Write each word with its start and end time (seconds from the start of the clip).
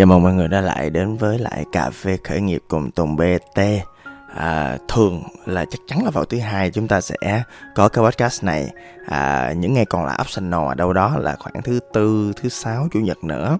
Chào 0.00 0.06
mừng 0.06 0.22
mọi 0.22 0.34
người 0.34 0.48
đã 0.48 0.60
lại 0.60 0.90
đến 0.90 1.16
với 1.16 1.38
lại 1.38 1.64
cà 1.72 1.90
phê 1.90 2.18
khởi 2.24 2.40
nghiệp 2.40 2.62
cùng 2.68 2.90
Tùng 2.90 3.16
BT. 3.16 3.60
À, 4.36 4.78
thường 4.88 5.22
là 5.46 5.64
chắc 5.70 5.80
chắn 5.86 6.04
là 6.04 6.10
vào 6.10 6.24
thứ 6.24 6.38
hai 6.38 6.70
chúng 6.70 6.88
ta 6.88 7.00
sẽ 7.00 7.42
có 7.74 7.88
cái 7.88 8.04
podcast 8.04 8.44
này. 8.44 8.70
À, 9.08 9.52
những 9.56 9.72
ngày 9.72 9.84
còn 9.84 10.04
lại 10.04 10.18
optional 10.20 10.68
ở 10.68 10.74
đâu 10.74 10.92
đó 10.92 11.16
là 11.18 11.36
khoảng 11.38 11.62
thứ 11.62 11.80
tư 11.92 12.32
thứ 12.42 12.48
sáu 12.48 12.88
chủ 12.92 13.00
nhật 13.00 13.24
nữa. 13.24 13.58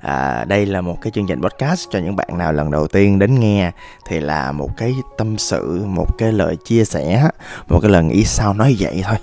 À, 0.00 0.44
đây 0.44 0.66
là 0.66 0.80
một 0.80 0.98
cái 1.02 1.10
chương 1.14 1.26
trình 1.26 1.42
podcast 1.42 1.88
cho 1.90 1.98
những 1.98 2.16
bạn 2.16 2.38
nào 2.38 2.52
lần 2.52 2.70
đầu 2.70 2.88
tiên 2.88 3.18
đến 3.18 3.40
nghe 3.40 3.70
thì 4.06 4.20
là 4.20 4.52
một 4.52 4.70
cái 4.76 4.94
tâm 5.18 5.38
sự 5.38 5.84
một 5.86 6.18
cái 6.18 6.32
lời 6.32 6.56
chia 6.64 6.84
sẻ 6.84 7.28
một 7.68 7.78
cái 7.82 7.90
lần 7.90 8.08
ý 8.08 8.24
sao 8.24 8.54
nói 8.54 8.76
vậy 8.78 9.02
thôi. 9.04 9.16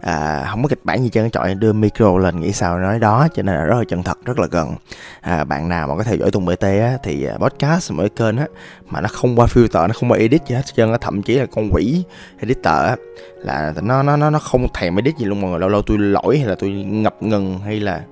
À, 0.00 0.46
không 0.50 0.62
có 0.62 0.68
kịch 0.68 0.84
bản 0.84 1.02
gì 1.02 1.08
trơn 1.08 1.30
trọi 1.30 1.54
đưa 1.54 1.72
micro 1.72 2.18
lên 2.18 2.40
nghĩ 2.40 2.52
sao 2.52 2.78
nói 2.78 2.98
đó 2.98 3.28
cho 3.34 3.42
nên 3.42 3.54
là 3.54 3.64
rất 3.64 3.76
là 3.78 3.84
chân 3.88 4.02
thật 4.02 4.18
rất 4.24 4.38
là 4.38 4.46
gần. 4.50 4.74
À, 5.20 5.44
bạn 5.44 5.68
nào 5.68 5.88
mà 5.88 5.96
có 5.96 6.02
theo 6.02 6.16
dõi 6.16 6.30
tùng 6.30 6.46
bt 6.46 6.62
á 6.62 6.98
thì 7.02 7.24
à, 7.24 7.34
podcast 7.38 7.92
mỗi 7.92 8.08
kênh 8.08 8.36
á 8.36 8.46
mà 8.90 9.00
nó 9.00 9.08
không 9.08 9.36
qua 9.36 9.46
filter 9.46 9.86
nó 9.86 9.94
không 10.00 10.10
qua 10.10 10.18
edit 10.18 10.43
gì 10.46 10.54
hết 10.54 10.62
trơn 10.74 10.92
á. 10.92 10.98
Thậm 11.00 11.22
chí 11.22 11.34
là 11.34 11.46
con 11.46 11.70
quỷ 11.72 12.04
editor 12.38 12.66
á 12.66 12.96
là 13.36 13.74
nó 13.82 14.02
nó 14.02 14.16
nó 14.16 14.30
nó 14.30 14.38
không 14.38 14.66
thèm 14.74 14.96
edit 14.96 15.16
gì 15.16 15.24
luôn. 15.24 15.40
Mọi 15.40 15.50
người 15.50 15.60
lâu 15.60 15.68
lâu 15.68 15.82
tôi 15.82 15.98
lỗi 15.98 16.38
hay 16.38 16.48
là 16.48 16.54
tôi 16.54 16.70
ngập 16.70 17.22
ngừng 17.22 17.58
hay 17.58 17.80
là 17.80 18.04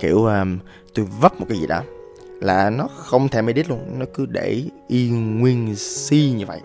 kiểu 0.00 0.24
um, 0.24 0.58
tôi 0.94 1.06
vấp 1.20 1.40
một 1.40 1.46
cái 1.48 1.58
gì 1.58 1.66
đó 1.66 1.82
là 2.40 2.70
nó 2.70 2.88
không 2.96 3.28
thèm 3.28 3.46
edit 3.46 3.68
luôn. 3.68 3.98
Nó 3.98 4.06
cứ 4.14 4.26
để 4.26 4.62
yên 4.88 5.40
nguyên 5.40 5.76
si 5.76 6.34
như 6.36 6.46
vậy. 6.46 6.60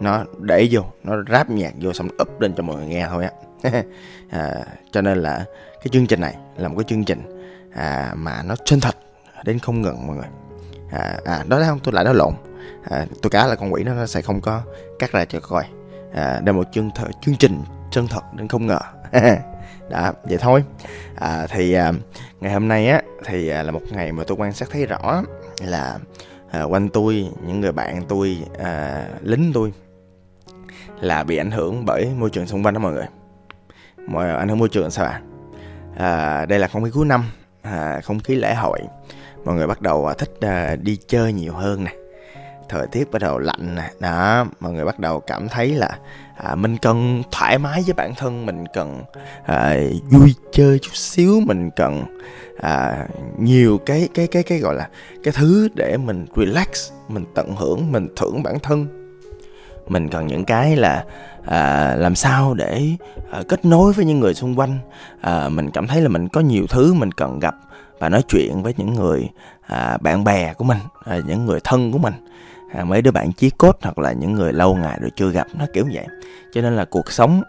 Nó 0.00 0.24
để 0.40 0.68
vô 0.70 0.82
nó 1.04 1.16
ráp 1.30 1.50
nhạc 1.50 1.72
vô 1.80 1.92
xong 1.92 2.08
up 2.22 2.40
lên 2.40 2.54
cho 2.56 2.62
mọi 2.62 2.76
người 2.76 2.86
nghe 2.86 3.06
thôi 3.10 3.24
á. 3.24 3.30
À, 4.30 4.64
cho 4.92 5.00
nên 5.00 5.22
là 5.22 5.44
cái 5.72 5.86
chương 5.92 6.06
trình 6.06 6.20
này 6.20 6.36
là 6.56 6.68
một 6.68 6.74
cái 6.78 6.84
chương 6.88 7.04
trình 7.04 7.22
à, 7.74 8.12
mà 8.16 8.42
nó 8.42 8.56
chân 8.64 8.80
thật 8.80 8.96
đến 9.44 9.58
không 9.58 9.82
ngừng 9.82 10.06
mọi 10.06 10.16
người. 10.16 10.26
À, 10.90 11.16
à 11.24 11.44
đó 11.48 11.62
không? 11.66 11.78
Tôi 11.78 11.94
lại 11.94 12.04
nói 12.04 12.14
lộn 12.14 12.34
à, 12.90 13.06
tôi 13.22 13.30
cá 13.30 13.46
là 13.46 13.54
con 13.54 13.72
quỷ 13.72 13.84
nó, 13.84 13.94
nó 13.94 14.06
sẽ 14.06 14.22
không 14.22 14.40
có 14.40 14.62
cắt 14.98 15.12
ra 15.12 15.24
cho 15.24 15.40
coi. 15.40 15.64
À, 16.14 16.32
đây 16.32 16.42
là 16.46 16.52
một 16.52 16.68
chương 16.72 16.88
th- 16.88 17.10
chương 17.20 17.36
trình 17.36 17.62
chân 17.90 18.06
thật 18.08 18.22
đến 18.36 18.48
không 18.48 18.66
ngờ. 18.66 18.78
Đã 19.90 20.12
vậy 20.24 20.38
thôi. 20.40 20.64
À, 21.14 21.46
thì 21.50 21.72
à, 21.72 21.92
ngày 22.40 22.52
hôm 22.52 22.68
nay 22.68 22.88
á 22.88 23.02
thì 23.24 23.48
à, 23.48 23.62
là 23.62 23.72
một 23.72 23.82
ngày 23.90 24.12
mà 24.12 24.24
tôi 24.26 24.36
quan 24.40 24.52
sát 24.52 24.68
thấy 24.70 24.86
rõ 24.86 25.22
là 25.60 25.98
à, 26.50 26.62
quanh 26.62 26.88
tôi 26.88 27.28
những 27.46 27.60
người 27.60 27.72
bạn 27.72 28.02
tôi 28.08 28.38
à, 28.58 29.04
lính 29.22 29.50
tôi 29.54 29.72
là 31.00 31.24
bị 31.24 31.36
ảnh 31.36 31.50
hưởng 31.50 31.84
bởi 31.84 32.08
môi 32.18 32.30
trường 32.30 32.46
xung 32.46 32.62
quanh 32.62 32.74
đó 32.74 32.80
mọi 32.80 32.92
người. 32.92 33.06
Mọi 34.06 34.30
ảnh 34.30 34.48
hưởng 34.48 34.58
môi 34.58 34.68
trường 34.68 34.90
sao 34.90 35.06
ạ? 35.06 35.10
À? 35.10 35.22
à, 35.96 36.46
đây 36.46 36.58
là 36.58 36.68
không 36.68 36.84
khí 36.84 36.90
cuối 36.94 37.06
năm 37.06 37.24
à, 37.62 38.00
không 38.04 38.20
khí 38.20 38.34
lễ 38.34 38.54
hội. 38.54 38.80
Mọi 39.44 39.54
người 39.54 39.66
bắt 39.66 39.80
đầu 39.80 40.06
à, 40.06 40.14
thích 40.14 40.30
à, 40.40 40.76
đi 40.76 40.98
chơi 41.08 41.32
nhiều 41.32 41.52
hơn 41.52 41.84
nè 41.84 41.92
thời 42.74 42.86
tiết 42.86 43.10
bắt 43.12 43.22
đầu 43.22 43.38
lạnh 43.38 43.74
nè. 43.74 43.90
Đó 44.00 44.46
mọi 44.60 44.72
người 44.72 44.84
bắt 44.84 44.98
đầu 44.98 45.20
cảm 45.20 45.48
thấy 45.48 45.74
là 45.74 45.98
à, 46.36 46.54
mình 46.54 46.76
cần 46.78 47.22
thoải 47.30 47.58
mái 47.58 47.82
với 47.86 47.94
bản 47.94 48.14
thân 48.14 48.46
mình 48.46 48.64
cần 48.74 49.02
à, 49.46 49.76
vui 50.10 50.34
chơi 50.52 50.78
chút 50.78 50.94
xíu 50.94 51.40
mình 51.46 51.70
cần 51.76 52.04
à, 52.60 53.06
nhiều 53.38 53.78
cái 53.86 54.08
cái 54.14 54.26
cái 54.26 54.42
cái 54.42 54.58
gọi 54.58 54.74
là 54.74 54.88
cái 55.24 55.34
thứ 55.36 55.68
để 55.74 55.96
mình 55.96 56.26
relax 56.36 56.90
mình 57.08 57.24
tận 57.34 57.56
hưởng 57.56 57.92
mình 57.92 58.08
thưởng 58.16 58.42
bản 58.42 58.58
thân. 58.62 58.86
Mình 59.88 60.08
cần 60.08 60.26
những 60.26 60.44
cái 60.44 60.76
là 60.76 61.04
à, 61.46 61.94
làm 61.96 62.14
sao 62.14 62.54
để 62.54 62.82
à, 63.30 63.42
kết 63.48 63.64
nối 63.64 63.92
với 63.92 64.04
những 64.04 64.20
người 64.20 64.34
xung 64.34 64.58
quanh. 64.58 64.78
À, 65.20 65.48
mình 65.48 65.70
cảm 65.70 65.86
thấy 65.86 66.00
là 66.00 66.08
mình 66.08 66.28
có 66.28 66.40
nhiều 66.40 66.66
thứ 66.68 66.94
mình 66.94 67.12
cần 67.12 67.38
gặp 67.38 67.54
và 67.98 68.08
nói 68.08 68.22
chuyện 68.28 68.62
với 68.62 68.74
những 68.76 68.94
người 68.94 69.28
à, 69.66 69.98
bạn 70.00 70.24
bè 70.24 70.54
của 70.54 70.64
mình 70.64 70.78
à, 71.04 71.20
những 71.26 71.46
người 71.46 71.60
thân 71.64 71.92
của 71.92 71.98
mình 71.98 72.14
à, 72.74 72.84
mấy 72.84 73.02
đứa 73.02 73.10
bạn 73.10 73.32
chí 73.32 73.50
cốt 73.50 73.78
hoặc 73.82 73.98
là 73.98 74.12
những 74.12 74.32
người 74.32 74.52
lâu 74.52 74.74
ngày 74.74 74.98
rồi 75.00 75.10
chưa 75.16 75.30
gặp 75.30 75.46
nó 75.54 75.66
kiểu 75.72 75.86
vậy. 75.92 76.06
Cho 76.52 76.62
nên 76.62 76.76
là 76.76 76.84
cuộc 76.84 77.12
sống 77.12 77.42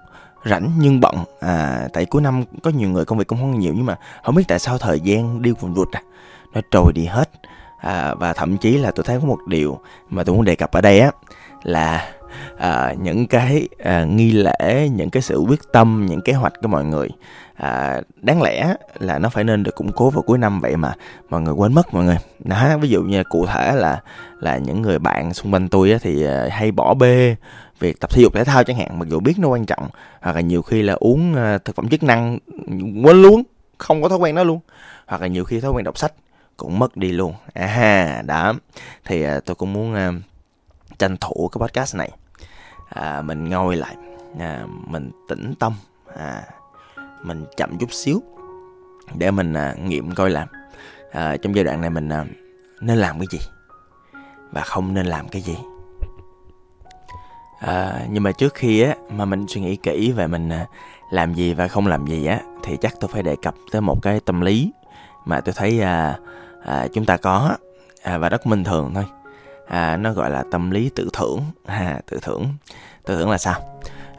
rảnh 0.45 0.71
nhưng 0.77 0.99
bận 0.99 1.15
à, 1.39 1.87
tại 1.93 2.05
cuối 2.05 2.21
năm 2.21 2.43
có 2.63 2.71
nhiều 2.71 2.89
người 2.89 3.05
công 3.05 3.17
việc 3.17 3.27
cũng 3.27 3.39
không 3.39 3.59
nhiều 3.59 3.73
nhưng 3.75 3.85
mà 3.85 3.95
không 4.23 4.35
biết 4.35 4.43
tại 4.47 4.59
sao 4.59 4.77
thời 4.77 4.99
gian 4.99 5.41
đi 5.41 5.53
quần 5.61 5.73
vụt 5.73 5.91
à 5.91 6.01
nó 6.53 6.61
trôi 6.71 6.93
đi 6.93 7.05
hết. 7.05 7.29
À, 7.79 8.13
và 8.13 8.33
thậm 8.33 8.57
chí 8.57 8.77
là 8.77 8.91
tôi 8.91 9.03
thấy 9.03 9.19
có 9.21 9.27
một 9.27 9.39
điều 9.47 9.79
mà 10.09 10.23
tôi 10.23 10.35
muốn 10.35 10.45
đề 10.45 10.55
cập 10.55 10.71
ở 10.71 10.81
đây 10.81 10.99
á 10.99 11.11
là 11.63 12.11
à, 12.57 12.93
những 13.01 13.27
cái 13.27 13.67
à, 13.83 14.03
nghi 14.03 14.31
lễ 14.31 14.89
những 14.95 15.09
cái 15.09 15.21
sự 15.21 15.39
quyết 15.47 15.59
tâm 15.73 16.05
những 16.09 16.21
kế 16.21 16.33
hoạch 16.33 16.53
của 16.61 16.67
mọi 16.67 16.85
người. 16.85 17.09
À, 17.55 18.01
đáng 18.21 18.41
lẽ 18.41 18.75
là 18.99 19.19
nó 19.19 19.29
phải 19.29 19.43
nên 19.43 19.63
được 19.63 19.75
củng 19.75 19.91
cố 19.91 20.09
vào 20.09 20.21
cuối 20.21 20.37
năm 20.37 20.61
vậy 20.61 20.77
mà 20.77 20.93
mọi 21.29 21.41
người 21.41 21.53
quên 21.53 21.73
mất 21.73 21.93
mọi 21.93 22.03
người. 22.03 22.17
Đó 22.39 22.77
ví 22.77 22.89
dụ 22.89 23.01
như 23.03 23.23
cụ 23.23 23.45
thể 23.45 23.75
là 23.75 24.01
là 24.39 24.57
những 24.57 24.81
người 24.81 24.99
bạn 24.99 25.33
xung 25.33 25.53
quanh 25.53 25.69
tôi 25.69 25.91
á, 25.91 25.97
thì 26.01 26.23
à, 26.25 26.47
hay 26.51 26.71
bỏ 26.71 26.93
bê 26.93 27.35
việc 27.79 27.99
tập 27.99 28.09
thể 28.09 28.21
dục 28.21 28.33
thể 28.33 28.43
thao 28.43 28.63
chẳng 28.63 28.77
hạn 28.77 28.99
mặc 28.99 29.07
dù 29.09 29.19
biết 29.19 29.33
nó 29.39 29.47
quan 29.47 29.65
trọng 29.65 29.89
hoặc 30.21 30.35
là 30.35 30.41
nhiều 30.41 30.61
khi 30.61 30.81
là 30.81 30.93
uống 30.93 31.35
à, 31.35 31.57
thực 31.57 31.75
phẩm 31.75 31.89
chức 31.89 32.03
năng 32.03 32.37
quên 33.03 33.21
luôn 33.21 33.43
không 33.77 34.01
có 34.01 34.09
thói 34.09 34.17
quen 34.17 34.35
đó 34.35 34.43
luôn 34.43 34.59
hoặc 35.07 35.21
là 35.21 35.27
nhiều 35.27 35.43
khi 35.43 35.59
thói 35.59 35.71
quen 35.71 35.83
đọc 35.83 35.97
sách 35.97 36.13
cũng 36.57 36.79
mất 36.79 36.97
đi 36.97 37.11
luôn. 37.11 37.33
À 37.53 38.21
đó. 38.25 38.53
Thì 39.05 39.21
à, 39.23 39.39
tôi 39.45 39.55
cũng 39.55 39.73
muốn 39.73 39.93
à, 39.93 40.11
tranh 40.97 41.17
thủ 41.17 41.49
cái 41.51 41.59
podcast 41.59 41.95
này 41.95 42.11
à, 42.95 43.21
mình 43.21 43.49
ngồi 43.49 43.75
lại. 43.75 43.95
À, 44.39 44.65
mình 44.87 45.11
tĩnh 45.27 45.53
tâm. 45.59 45.73
À, 46.15 46.43
mình 47.23 47.45
chậm 47.57 47.77
chút 47.77 47.93
xíu 47.93 48.21
để 49.15 49.31
mình 49.31 49.53
à, 49.53 49.75
nghiệm 49.83 50.15
coi 50.15 50.29
là 50.29 50.47
à, 51.11 51.37
trong 51.37 51.55
giai 51.55 51.63
đoạn 51.63 51.81
này 51.81 51.89
mình 51.89 52.09
à, 52.09 52.25
nên 52.81 52.97
làm 52.97 53.19
cái 53.19 53.27
gì 53.31 53.39
và 54.51 54.61
không 54.61 54.93
nên 54.93 55.05
làm 55.05 55.27
cái 55.27 55.41
gì. 55.41 55.57
À, 57.59 57.99
nhưng 58.09 58.23
mà 58.23 58.31
trước 58.31 58.53
khi 58.53 58.81
á 58.81 58.95
mà 59.09 59.25
mình 59.25 59.45
suy 59.47 59.61
nghĩ 59.61 59.75
kỹ 59.75 60.11
về 60.11 60.27
mình 60.27 60.49
à, 60.49 60.65
làm 61.11 61.33
gì 61.33 61.53
và 61.53 61.67
không 61.67 61.87
làm 61.87 62.07
gì 62.07 62.25
á 62.25 62.39
thì 62.63 62.77
chắc 62.81 62.93
tôi 62.99 63.09
phải 63.13 63.23
đề 63.23 63.35
cập 63.41 63.55
tới 63.71 63.81
một 63.81 64.01
cái 64.01 64.19
tâm 64.19 64.41
lý 64.41 64.71
mà 65.25 65.41
tôi 65.41 65.53
thấy 65.57 65.81
à, 65.81 66.19
à, 66.65 66.87
chúng 66.93 67.05
ta 67.05 67.17
có 67.17 67.57
à, 68.03 68.17
và 68.17 68.29
rất 68.29 68.45
bình 68.45 68.63
thường 68.63 68.91
thôi 68.93 69.05
à, 69.67 69.97
nó 69.97 70.13
gọi 70.13 70.29
là 70.29 70.43
tâm 70.51 70.71
lý 70.71 70.89
tự 70.95 71.09
thưởng. 71.13 71.41
À, 71.65 71.99
tự 72.11 72.19
thưởng. 72.21 72.47
Tự 73.05 73.17
thưởng 73.17 73.29
là 73.29 73.37
sao? 73.37 73.59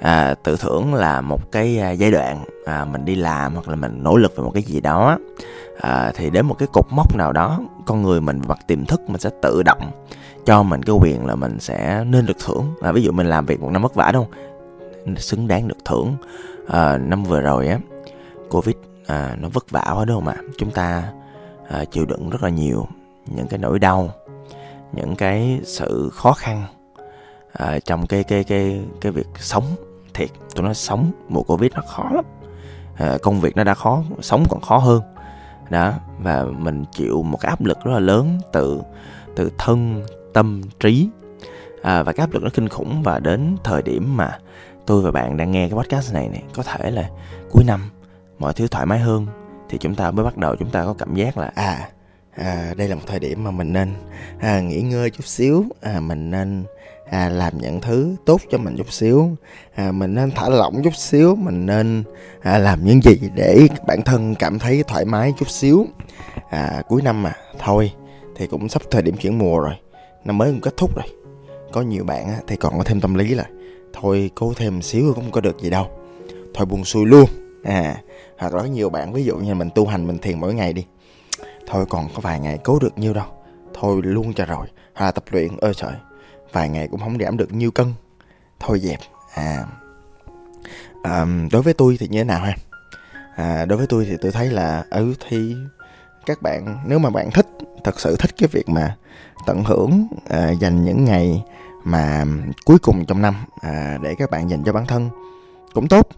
À, 0.00 0.34
tự 0.44 0.56
thưởng 0.56 0.94
là 0.94 1.20
một 1.20 1.52
cái 1.52 1.78
à, 1.78 1.90
giai 1.90 2.10
đoạn 2.10 2.44
à, 2.66 2.84
mình 2.84 3.04
đi 3.04 3.14
làm 3.14 3.54
hoặc 3.54 3.68
là 3.68 3.76
mình 3.76 4.02
nỗ 4.02 4.16
lực 4.16 4.36
về 4.36 4.44
một 4.44 4.50
cái 4.54 4.62
gì 4.62 4.80
đó. 4.80 5.18
À, 5.80 6.12
thì 6.14 6.30
đến 6.30 6.46
một 6.46 6.54
cái 6.58 6.68
cột 6.72 6.86
mốc 6.90 7.16
nào 7.16 7.32
đó 7.32 7.60
con 7.86 8.02
người 8.02 8.20
mình 8.20 8.40
mặt 8.48 8.58
tiềm 8.66 8.84
thức 8.84 9.00
mình 9.08 9.20
sẽ 9.20 9.30
tự 9.42 9.62
động 9.62 9.90
cho 10.44 10.62
mình 10.62 10.82
cái 10.82 10.96
quyền 11.00 11.26
là 11.26 11.34
mình 11.34 11.60
sẽ 11.60 12.04
nên 12.06 12.26
được 12.26 12.36
thưởng. 12.46 12.74
Là 12.80 12.92
ví 12.92 13.02
dụ 13.02 13.12
mình 13.12 13.26
làm 13.26 13.46
việc 13.46 13.60
một 13.60 13.70
năm 13.70 13.82
vất 13.82 13.94
vả 13.94 14.10
đúng 14.12 14.24
không? 14.24 14.34
xứng 15.16 15.48
đáng 15.48 15.68
được 15.68 15.78
thưởng. 15.84 16.16
À, 16.68 16.98
năm 16.98 17.24
vừa 17.24 17.40
rồi 17.40 17.68
á 17.68 17.78
covid 18.50 18.76
à, 19.06 19.36
nó 19.40 19.48
vất 19.48 19.70
vả 19.70 19.92
quá 19.96 20.04
đúng 20.04 20.16
không 20.16 20.28
ạ? 20.28 20.36
Chúng 20.58 20.70
ta 20.70 21.02
à, 21.68 21.84
chịu 21.84 22.04
đựng 22.04 22.30
rất 22.30 22.42
là 22.42 22.48
nhiều 22.48 22.86
những 23.26 23.46
cái 23.48 23.58
nỗi 23.58 23.78
đau 23.78 24.10
những 24.92 25.16
cái 25.16 25.60
sự 25.64 26.10
khó 26.14 26.32
khăn 26.32 26.64
à, 27.52 27.78
trong 27.84 28.06
cái 28.06 28.24
cái 28.24 28.44
cái 28.44 28.80
cái 29.00 29.12
việc 29.12 29.26
sống. 29.34 29.64
Thiệt 30.14 30.30
tôi 30.54 30.64
nói 30.64 30.74
sống 30.74 31.10
mùa 31.28 31.42
covid 31.42 31.72
nó 31.72 31.82
khó 31.88 32.10
lắm. 32.14 32.24
À, 32.97 33.19
công 33.22 33.41
việc 33.41 33.56
nó 33.56 33.64
đã 33.64 33.74
khó 33.74 34.02
sống 34.20 34.44
còn 34.50 34.60
khó 34.60 34.78
hơn. 34.78 35.02
Đó 35.70 35.92
và 36.19 36.44
mình 36.44 36.84
chịu 36.92 37.22
một 37.22 37.38
cái 37.41 37.50
áp 37.50 37.64
lực 37.64 37.78
rất 37.84 37.92
là 37.92 37.98
lớn 37.98 38.38
từ 38.52 38.80
từ 39.36 39.50
thân 39.58 40.04
tâm 40.34 40.62
trí. 40.80 41.08
À, 41.82 42.03
và 42.03 42.12
cái 42.12 42.26
áp 42.26 42.32
lực 42.32 42.42
nó 42.42 42.50
kinh 42.54 42.68
khủng 42.68 43.03
và 43.03 43.18
đến 43.18 43.56
thời 43.64 43.82
điểm 43.82 44.16
mà 44.16 44.38
tôi 44.86 45.03
và 45.03 45.10
bạn 45.10 45.36
đang 45.36 45.50
nghe 45.50 45.68
cái 45.68 45.78
podcast 45.78 46.14
này 46.14 46.28
này 46.28 46.42
có 46.54 46.62
thể 46.62 46.91
là 46.91 47.10
cuối 47.50 47.64
năm 47.64 47.80
mọi 48.38 48.53
thứ 48.53 48.68
thoải 48.68 48.86
mái 48.86 48.98
hơn 48.98 49.26
thì 49.68 49.78
chúng 49.78 49.94
ta 49.94 50.10
mới 50.10 50.24
bắt 50.24 50.36
đầu 50.36 50.56
chúng 50.56 50.70
ta 50.70 50.84
có 50.84 50.94
cảm 50.98 51.14
giác 51.14 51.38
là 51.38 51.53
à 51.54 51.88
à, 52.36 52.74
đây 52.76 52.88
là 52.88 52.94
một 52.94 53.02
thời 53.06 53.19
điểm 53.19 53.44
mà 53.44 53.50
mình 53.50 53.72
nên 53.72 53.94
à, 54.38 54.60
nghỉ 54.60 54.80
ngơi 54.80 55.10
chút 55.10 55.27
xíu. 55.27 55.65
À, 55.80 56.00
mình 56.00 56.30
nên 56.30 56.65
à, 57.10 57.28
làm 57.28 57.59
những 57.59 57.80
thứ 57.80 58.16
tốt 58.24 58.41
cho 58.50 58.59
mình 58.59 58.77
chút 58.77 58.92
xíu. 58.92 59.30
À, 59.74 59.92
mình 59.92 60.15
nên 60.15 60.30
thả 60.30 60.48
lỏng 60.48 60.83
chút 60.84 60.97
xíu. 60.97 61.36
Mình 61.36 61.66
nên 61.66 62.04
à, 62.41 62.59
làm 62.59 62.84
những 62.84 63.00
gì 63.03 63.21
để 63.34 63.68
bản 63.86 64.03
thân 64.03 64.34
cảm 64.34 64.59
thấy 64.59 64.83
thoải 64.86 65.04
mái 65.04 65.33
chút 65.38 65.50
xíu. 65.50 65.86
À, 66.50 66.83
cuối 66.88 67.03
năm 67.03 67.22
mà 67.22 67.33
thôi 67.59 67.92
thì 68.36 68.47
cũng 68.47 68.68
sắp 68.68 68.83
thời 68.91 69.03
điểm 69.03 69.16
chuyển 69.16 69.38
mùa 69.38 69.59
rồi. 69.59 69.74
Năm 70.24 70.38
mới 70.38 70.50
cũng 70.50 70.60
kết 70.60 70.77
thúc 70.77 70.97
rồi. 70.97 71.06
Có 71.72 71.83
nhiều 71.83 72.04
bạn 72.04 72.28
á, 72.28 72.38
thì 72.47 72.56
còn 72.56 72.78
có 72.78 72.84
thêm 72.84 73.00
tâm 73.00 73.15
lý 73.15 73.34
là 73.34 73.44
thôi 73.92 74.30
cố 74.34 74.53
thêm 74.56 74.83
xíu 74.83 75.12
cũng 75.15 75.24
không 75.24 75.33
có 75.33 75.41
được 75.41 75.60
gì 75.60 75.71
đâu. 75.71 75.86
Thôi 76.54 76.66
buồn 76.66 76.84
xuôi 76.84 77.06
luôn. 77.06 77.30
À 77.65 77.97
hoặc 78.38 78.54
là 78.54 78.62
có 78.62 78.68
nhiều 78.68 78.91
bạn 78.91 79.12
ví 79.12 79.24
dụ 79.24 79.36
như 79.36 79.54
mình 79.54 79.68
tu 79.74 79.86
hành 79.86 80.06
mình 80.06 80.18
thiền 80.18 80.41
mỗi 80.41 80.54
ngày 80.54 80.72
đi 80.72 80.84
thôi 81.66 81.84
còn 81.89 82.09
có 82.15 82.21
vài 82.21 82.41
ngày 82.41 82.59
cố 82.65 82.78
được 82.78 82.98
nhiêu 82.98 83.15
đâu. 83.15 83.27
Thôi 83.74 84.01
luôn 84.04 84.33
cho 84.33 84.47
rồi 84.47 84.66
hoặc 84.95 85.07
là 85.07 85.10
tập 85.13 85.24
luyện 85.30 85.57
ơi 85.57 85.72
trời. 85.77 85.92
Vài 86.53 86.68
ngày 86.68 86.89
cũng 86.91 87.01
không 87.01 87.18
giảm 87.18 87.36
được 87.36 87.53
nhiêu 87.53 87.71
cân. 87.71 87.95
Thôi 88.60 88.80
dẹp. 88.80 88.98
À, 89.34 89.65
à 91.03 91.27
đối 91.53 91.63
với 91.63 91.74
tôi 91.74 91.97
thì 92.01 92.09
như 92.09 92.18
thế 92.18 92.24
nào 92.24 92.41
ha? 92.41 92.54
À, 93.36 93.65
đối 93.65 93.78
với 93.78 93.86
tôi 93.86 94.04
thì 94.04 94.16
tôi 94.21 94.33
thấy 94.33 94.51
là 94.51 94.84
ừ 94.91 95.15
thì 95.28 95.57
các 96.27 96.42
bạn 96.42 96.78
nếu 96.86 96.98
mà 96.98 97.10
bạn 97.10 97.30
thích 97.30 97.47
thật 97.84 98.01
sự 98.01 98.16
thích 98.16 98.30
cái 98.39 98.48
việc 98.53 98.69
mà 98.69 98.97
tận 99.47 99.65
hưởng 99.65 100.07
à, 100.28 100.51
dành 100.51 100.84
những 100.84 101.04
ngày 101.04 101.45
mà 101.84 102.24
cuối 102.65 102.78
cùng 102.78 103.04
trong 103.07 103.22
năm 103.22 103.34
à, 103.60 103.98
để 104.03 104.15
các 104.19 104.30
bạn 104.30 104.51
dành 104.51 104.65
cho 104.65 104.72
bản 104.72 104.86
thân 104.86 105.10
cũng 105.74 105.89
tốt 105.89 106.09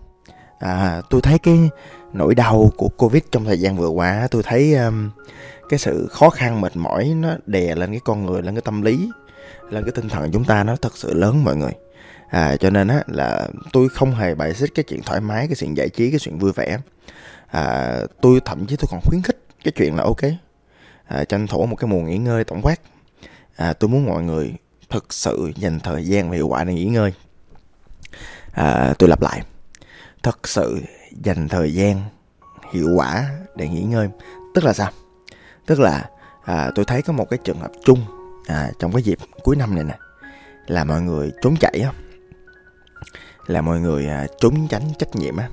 à, 0.58 1.02
tôi 1.10 1.20
thấy 1.20 1.38
cái 1.38 1.70
nỗi 2.12 2.34
đau 2.34 2.72
của 2.76 2.88
covid 2.88 3.22
trong 3.32 3.44
thời 3.44 3.60
gian 3.60 3.76
vừa 3.76 3.88
qua 3.88 4.28
tôi 4.31 4.43
thấy 4.43 4.75
um, 4.75 5.10
cái 5.69 5.78
sự 5.78 6.08
khó 6.10 6.31
khăn 6.31 6.60
mệt 6.60 6.76
mỏi 6.76 7.12
nó 7.16 7.37
đè 7.46 7.75
lên 7.75 7.90
cái 7.90 8.00
con 8.05 8.26
người 8.26 8.43
lên 8.43 8.55
cái 8.55 8.62
tâm 8.62 8.82
lý 8.82 9.10
lên 9.70 9.84
cái 9.84 9.93
tinh 9.94 10.08
thần 10.08 10.32
chúng 10.32 10.44
ta 10.44 10.64
nó 10.64 10.76
thật 10.76 10.96
sự 10.96 11.14
lớn 11.14 11.44
mọi 11.44 11.56
người. 11.56 11.72
À, 12.28 12.56
cho 12.56 12.70
nên 12.70 12.88
á 12.88 13.02
là 13.06 13.49
tôi 13.72 13.88
không 13.88 14.14
hề 14.14 14.34
bài 14.34 14.55
xích 14.55 14.70
cái 14.75 14.84
chuyện 14.88 15.02
thoải 15.02 15.20
mái 15.20 15.46
cái 15.46 15.56
chuyện 15.56 15.76
giải 15.76 15.88
trí 15.88 16.10
cái 16.10 16.19
chuyện 16.19 16.38
vui 16.38 16.52
vẻ. 16.52 16.78
À, 17.46 17.96
tôi 18.20 18.40
thậm 18.44 18.66
chí 18.66 18.76
tôi 18.76 18.88
còn 18.90 19.00
khuyến 19.05 19.22
khích 19.22 19.44
cái 19.64 19.72
chuyện 19.76 19.96
là 19.96 20.02
ok 20.02 20.22
à, 21.06 21.25
tranh 21.25 21.46
thủ 21.46 21.66
một 21.66 21.76
cái 21.76 21.88
mùa 21.88 22.00
nghỉ 22.00 22.19
ngơi 22.19 22.44
tổng 22.44 22.62
quát. 22.62 22.81
À, 23.56 23.72
tôi 23.72 23.90
muốn 23.90 24.06
mọi 24.06 24.22
người 24.22 24.55
thực 24.90 25.12
sự 25.12 25.52
dành 25.56 25.81
thời 25.81 26.06
gian 26.06 26.31
và 26.31 26.37
hiệu 26.37 26.49
quả 26.49 26.64
để 26.64 26.75
nghỉ 26.75 26.84
ngơi. 26.84 27.12
À, 28.52 28.94
tôi 28.99 29.08
lặp 29.08 29.22
lại 29.22 29.43
thật 30.23 30.49
sự 30.49 30.81
dành 31.11 31.49
thời 31.49 31.75
gian 31.75 32.03
hiệu 32.73 32.88
quả 32.97 33.31
để 33.56 33.69
nghỉ 33.69 33.82
ngơi. 33.82 34.09
Tức 34.55 34.65
là 34.65 34.73
sao? 34.73 34.91
Tức 35.67 35.81
là 35.81 36.11
à, 36.44 36.70
tôi 36.75 36.85
thấy 36.85 37.03
có 37.03 37.12
một 37.12 37.31
cái 37.31 37.38
trường 37.44 37.59
hợp 37.59 37.70
chung 37.85 37.99
à, 38.47 38.70
trong 38.79 38.93
cái 38.93 39.03
dịp 39.03 39.19
cuối 39.43 39.56
năm 39.56 39.75
này 39.75 39.85
nè 39.85 39.99
là 40.67 40.85
mọi 40.85 41.03
người 41.03 41.32
trốn 41.43 41.55
chạy 41.61 41.81
á. 41.81 41.93
Là 43.47 43.61
mọi 43.61 43.81
người 43.81 44.06
à, 44.06 44.26
trốn 44.41 44.69
tránh 44.69 44.82
trách 44.99 45.17
nhiệm 45.17 45.37
á. 45.37 45.49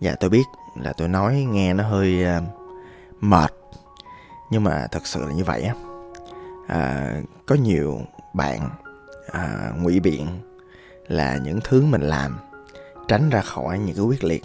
Dạ 0.00 0.14
tôi 0.20 0.30
biết 0.30 0.44
là 0.82 0.92
tôi 0.92 1.08
nói 1.08 1.34
nghe 1.34 1.74
nó 1.74 1.88
hơi 1.88 2.24
à, 2.24 2.40
mệt 3.20 3.52
nhưng 4.50 4.64
mà 4.64 4.86
thật 4.90 5.06
sự 5.06 5.24
là 5.24 5.32
như 5.32 5.44
vậy 5.44 5.62
á. 5.62 5.74
À, 6.66 7.14
có 7.46 7.54
nhiều 7.54 8.00
bạn 8.34 8.70
à, 9.32 9.72
ngụy 9.78 10.00
biện 10.00 10.26
là 11.08 11.36
những 11.36 11.60
thứ 11.64 11.82
mình 11.82 12.02
làm 12.02 12.38
tránh 13.08 13.30
ra 13.30 13.40
khỏi 13.40 13.78
những 13.78 13.96
cái 13.96 14.04
quyết 14.04 14.24
liệt 14.24 14.42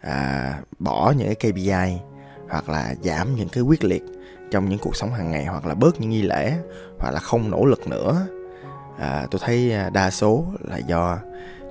à, 0.00 0.58
bỏ 0.78 1.14
những 1.16 1.34
cái 1.34 1.52
KPI 1.52 1.98
hoặc 2.48 2.68
là 2.68 2.94
giảm 3.02 3.34
những 3.34 3.48
cái 3.48 3.62
quyết 3.62 3.84
liệt 3.84 4.02
trong 4.50 4.68
những 4.68 4.78
cuộc 4.78 4.96
sống 4.96 5.12
hàng 5.12 5.30
ngày 5.30 5.44
hoặc 5.44 5.66
là 5.66 5.74
bớt 5.74 6.00
những 6.00 6.10
nghi 6.10 6.22
lễ 6.22 6.54
hoặc 6.98 7.10
là 7.10 7.20
không 7.20 7.50
nỗ 7.50 7.64
lực 7.64 7.88
nữa. 7.88 8.26
À, 8.98 9.26
tôi 9.30 9.40
thấy 9.44 9.72
à, 9.72 9.90
đa 9.90 10.10
số 10.10 10.44
là 10.60 10.76
do 10.76 11.18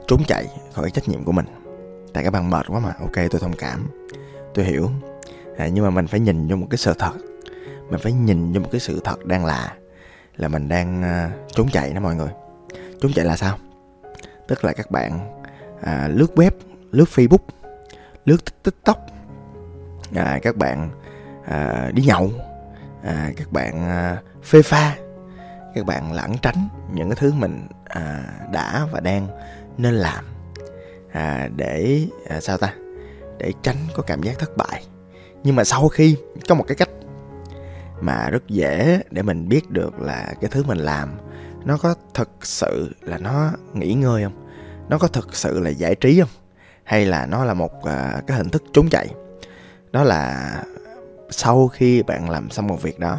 trốn 0.07 0.23
chạy 0.27 0.47
khỏi 0.73 0.91
trách 0.91 1.09
nhiệm 1.09 1.23
của 1.23 1.31
mình. 1.31 1.45
Tại 2.13 2.23
các 2.23 2.29
bạn 2.29 2.49
mệt 2.49 2.65
quá 2.67 2.79
mà. 2.79 2.93
Ok 2.99 3.15
tôi 3.31 3.41
thông 3.41 3.55
cảm. 3.57 3.87
Tôi 4.53 4.65
hiểu. 4.65 4.89
À, 5.57 5.67
nhưng 5.67 5.83
mà 5.83 5.89
mình 5.89 6.07
phải 6.07 6.19
nhìn 6.19 6.47
vô 6.47 6.55
một 6.55 6.67
cái 6.69 6.77
sự 6.77 6.93
thật. 6.99 7.13
Mình 7.89 7.99
phải 7.99 8.13
nhìn 8.13 8.53
vô 8.53 8.59
một 8.59 8.69
cái 8.71 8.81
sự 8.81 9.01
thật 9.03 9.25
đang 9.25 9.45
là 9.45 9.73
là 10.37 10.47
mình 10.47 10.69
đang 10.69 11.01
uh, 11.01 11.51
trốn 11.55 11.69
chạy 11.69 11.93
đó 11.93 11.99
mọi 12.01 12.15
người. 12.15 12.29
Trốn 13.01 13.11
chạy 13.15 13.25
là 13.25 13.37
sao? 13.37 13.57
Tức 14.47 14.65
là 14.65 14.73
các 14.73 14.91
bạn 14.91 15.41
à, 15.81 16.07
lướt 16.07 16.31
web 16.35 16.51
lướt 16.91 17.07
facebook 17.15 17.47
lướt 18.25 18.63
tiktok. 18.63 19.05
À, 20.15 20.39
các 20.41 20.55
bạn 20.55 20.91
à, 21.45 21.89
đi 21.93 22.03
nhậu 22.03 22.31
à, 23.03 23.31
các 23.37 23.51
bạn 23.51 23.89
à, 23.89 24.21
phê 24.43 24.61
pha 24.61 24.95
các 25.75 25.85
bạn 25.85 26.13
lãng 26.13 26.35
tránh 26.41 26.67
những 26.93 27.09
cái 27.09 27.15
thứ 27.19 27.33
mình 27.33 27.67
à, 27.85 28.23
đã 28.51 28.87
và 28.91 28.99
đang 28.99 29.27
nên 29.77 29.93
làm 29.93 30.25
à, 31.11 31.49
để 31.55 32.07
à, 32.29 32.41
sao 32.41 32.57
ta? 32.57 32.73
Để 33.37 33.53
tránh 33.61 33.77
có 33.95 34.03
cảm 34.03 34.23
giác 34.23 34.39
thất 34.39 34.57
bại. 34.57 34.83
Nhưng 35.43 35.55
mà 35.55 35.63
sau 35.63 35.87
khi 35.87 36.17
có 36.49 36.55
một 36.55 36.63
cái 36.67 36.75
cách 36.75 36.89
mà 38.01 38.29
rất 38.29 38.47
dễ 38.47 38.99
để 39.11 39.21
mình 39.21 39.49
biết 39.49 39.69
được 39.69 39.99
là 39.99 40.33
cái 40.41 40.49
thứ 40.53 40.63
mình 40.63 40.77
làm 40.77 41.17
nó 41.65 41.77
có 41.77 41.95
thực 42.13 42.29
sự 42.41 42.95
là 43.01 43.17
nó 43.17 43.51
nghỉ 43.73 43.93
ngơi 43.93 44.23
không? 44.23 44.44
Nó 44.89 44.97
có 44.97 45.07
thực 45.07 45.35
sự 45.35 45.59
là 45.59 45.69
giải 45.69 45.95
trí 45.95 46.19
không? 46.19 46.29
Hay 46.83 47.05
là 47.05 47.25
nó 47.25 47.45
là 47.45 47.53
một 47.53 47.71
uh, 47.77 48.27
cái 48.27 48.37
hình 48.37 48.49
thức 48.49 48.63
trốn 48.73 48.89
chạy? 48.89 49.07
Đó 49.91 50.03
là 50.03 50.53
sau 51.29 51.67
khi 51.67 52.03
bạn 52.03 52.29
làm 52.29 52.49
xong 52.49 52.67
một 52.67 52.81
việc 52.81 52.99
đó 52.99 53.17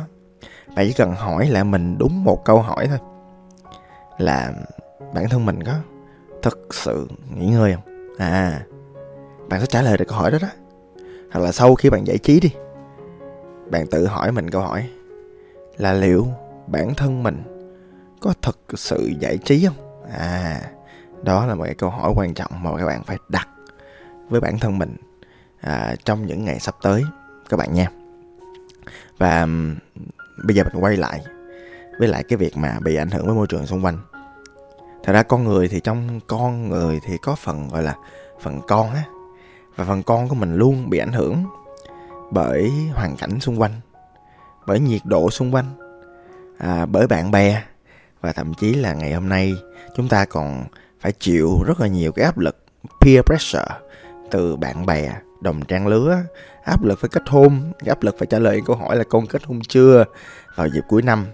bạn 0.76 0.86
chỉ 0.86 0.92
cần 0.92 1.14
hỏi 1.14 1.48
lại 1.48 1.64
mình 1.64 1.98
đúng 1.98 2.24
một 2.24 2.44
câu 2.44 2.58
hỏi 2.58 2.86
thôi. 2.86 2.98
Là 4.18 4.52
bản 5.14 5.28
thân 5.28 5.46
mình 5.46 5.62
có 5.62 5.72
thực 6.42 6.74
sự 6.74 7.08
nghỉ 7.34 7.46
ngơi 7.46 7.74
không? 7.74 8.14
À 8.18 8.62
bạn 9.48 9.60
sẽ 9.60 9.66
trả 9.66 9.82
lời 9.82 9.96
được 9.96 10.04
câu 10.08 10.18
hỏi 10.18 10.30
đó 10.30 10.38
đó. 10.42 10.48
Hoặc 11.32 11.40
là 11.40 11.52
sau 11.52 11.74
khi 11.74 11.90
bạn 11.90 12.06
giải 12.06 12.18
trí 12.18 12.40
đi 12.40 12.50
bạn 13.70 13.86
tự 13.86 14.06
hỏi 14.06 14.32
mình 14.32 14.50
câu 14.50 14.60
hỏi 14.60 14.88
là 15.76 15.92
liệu 15.92 16.26
bản 16.66 16.94
thân 16.94 17.22
mình 17.22 17.42
có 18.20 18.34
thực 18.42 18.58
sự 18.74 19.12
giải 19.20 19.38
trí 19.38 19.66
không? 19.66 20.02
À 20.12 20.60
đó 21.22 21.46
là 21.46 21.54
một 21.54 21.64
cái 21.64 21.74
câu 21.74 21.90
hỏi 21.90 22.12
quan 22.16 22.34
trọng 22.34 22.50
mà 22.62 22.70
các 22.78 22.86
bạn 22.86 23.04
phải 23.04 23.18
đặt 23.28 23.48
với 24.28 24.40
bản 24.40 24.58
thân 24.58 24.78
mình 24.78 24.96
à, 25.60 25.94
trong 26.04 26.26
những 26.26 26.44
ngày 26.44 26.60
sắp 26.60 26.74
tới 26.82 27.04
các 27.48 27.56
bạn 27.56 27.74
nha. 27.74 27.88
Và 29.18 29.46
bây 30.44 30.56
giờ 30.56 30.64
mình 30.64 30.84
quay 30.84 30.96
lại 30.96 31.24
với 31.98 32.08
lại 32.08 32.24
cái 32.28 32.36
việc 32.36 32.56
mà 32.56 32.78
bị 32.84 32.96
ảnh 32.96 33.10
hưởng 33.10 33.26
với 33.26 33.34
môi 33.34 33.46
trường 33.46 33.66
xung 33.66 33.84
quanh. 33.84 33.98
Thật 35.04 35.12
ra 35.12 35.22
con 35.22 35.44
người 35.44 35.68
thì 35.68 35.80
trong 35.80 36.20
con 36.26 36.68
người 36.68 37.00
thì 37.06 37.18
có 37.22 37.34
phần 37.34 37.68
gọi 37.68 37.82
là 37.82 37.94
phần 38.40 38.60
con 38.68 38.90
á 38.90 39.02
và 39.76 39.84
phần 39.84 40.02
con 40.02 40.28
của 40.28 40.34
mình 40.34 40.56
luôn 40.56 40.90
bị 40.90 40.98
ảnh 40.98 41.12
hưởng 41.12 41.44
bởi 42.30 42.72
hoàn 42.94 43.16
cảnh 43.16 43.40
xung 43.40 43.60
quanh 43.60 43.72
bởi 44.66 44.80
nhiệt 44.80 45.00
độ 45.04 45.30
xung 45.30 45.54
quanh 45.54 45.66
à, 46.58 46.86
bởi 46.86 47.06
bạn 47.06 47.30
bè 47.30 47.62
và 48.20 48.32
thậm 48.32 48.54
chí 48.54 48.74
là 48.74 48.94
ngày 48.94 49.12
hôm 49.12 49.28
nay 49.28 49.54
chúng 49.96 50.08
ta 50.08 50.24
còn 50.24 50.64
phải 51.06 51.12
chịu 51.12 51.62
rất 51.62 51.80
là 51.80 51.86
nhiều 51.86 52.12
cái 52.12 52.24
áp 52.24 52.38
lực 52.38 52.56
peer 53.00 53.20
pressure 53.26 53.66
từ 54.30 54.56
bạn 54.56 54.86
bè 54.86 55.12
đồng 55.40 55.64
trang 55.64 55.86
lứa. 55.86 56.18
Áp 56.64 56.84
lực 56.84 57.00
phải 57.00 57.08
kết 57.08 57.22
hôn 57.26 57.72
áp 57.86 58.02
lực 58.02 58.16
phải 58.18 58.26
trả 58.26 58.38
lời 58.38 58.60
câu 58.66 58.76
hỏi 58.76 58.96
là 58.96 59.04
con 59.04 59.26
kết 59.26 59.44
hôn 59.44 59.60
chưa 59.68 60.04
vào 60.54 60.68
dịp 60.68 60.80
cuối 60.88 61.02
năm. 61.02 61.26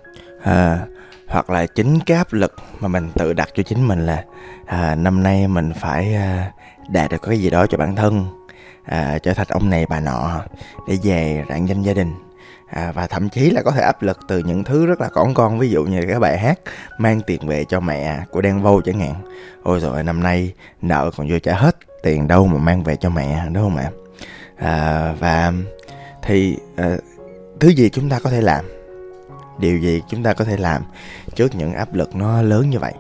À, 0.43 0.87
hoặc 1.29 1.51
là 1.51 1.67
chính 1.67 1.99
cái 2.07 2.17
áp 2.17 2.33
lực 2.33 2.55
mà 2.81 2.89
mình 2.89 3.11
tự 3.15 3.33
đặt 3.33 3.49
cho 3.55 3.63
chính 3.63 3.89
mình 3.89 4.07
là 4.07 4.25
à, 4.67 4.95
năm 4.95 5.23
nay 5.23 5.49
mình 5.49 5.73
phải 5.81 6.15
à, 6.15 6.53
đạt 6.89 7.11
được 7.11 7.23
cái 7.23 7.39
gì 7.39 7.51
đó 7.51 7.67
cho 7.67 7.79
bản 7.79 7.97
thân 7.97 8.27
à, 8.85 9.19
trở 9.23 9.35
thành 9.35 9.47
ông 9.51 9.71
này 9.71 9.87
bà 9.87 10.01
nọ 10.01 10.41
để 10.89 10.99
về 11.03 11.45
rạng 11.49 11.69
danh 11.69 11.83
gia 11.83 11.95
đình 11.95 12.15
à, 12.73 12.93
và 12.93 13.07
thậm 13.07 13.29
chí 13.29 13.51
là 13.51 13.63
có 13.63 13.71
thể 13.71 13.83
áp 13.83 14.03
lực 14.03 14.19
từ 14.29 14.39
những 14.39 14.65
thứ 14.65 14.87
rất 14.87 15.01
là 15.01 15.09
cỏn 15.09 15.35
con 15.35 15.59
ví 15.59 15.71
dụ 15.71 15.85
như 15.85 16.03
cái 16.09 16.19
bài 16.19 16.39
hát 16.39 16.61
mang 16.99 17.21
tiền 17.21 17.47
về 17.47 17.65
cho 17.65 17.81
mẹ 17.81 18.21
của 18.31 18.41
đen 18.41 18.63
vâu 18.63 18.81
chẳng 18.81 19.01
hạn. 19.01 19.15
Ôi 19.63 19.81
rồi 19.81 20.03
năm 20.03 20.23
nay 20.23 20.53
nợ 20.83 21.11
còn 21.17 21.29
chưa 21.29 21.39
trả 21.39 21.55
hết 21.55 21.77
tiền 22.03 22.29
đâu 22.29 22.47
mà 22.47 22.59
mang 22.59 22.83
về 22.83 22.97
cho 22.97 23.11
mẹ 23.11 23.45
đúng 23.53 23.63
không 23.63 23.77
ạ? 23.77 23.91
À, 24.57 25.15
và 25.19 25.53
thì 26.23 26.57
à, 26.77 26.97
thứ 27.61 27.69
gì 27.69 27.89
chúng 27.89 28.09
ta 28.09 28.19
có 28.19 28.31
thể 28.31 28.41
làm? 28.41 28.65
Điều 29.59 29.79
gì 29.79 30.03
chúng 30.09 30.23
ta 30.23 30.33
có 30.33 30.45
thể 30.45 30.57
làm 30.57 30.83
trước 31.35 31.55
những 31.55 31.73
áp 31.73 31.95
lực 31.95 32.17
nó 32.17 32.43
lớn 32.43 32.71
như 32.71 32.79
vậy? 32.79 32.93